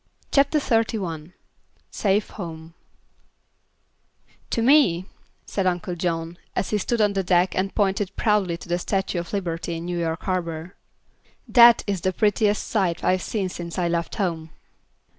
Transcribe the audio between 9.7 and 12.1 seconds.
in New York harbor, "that is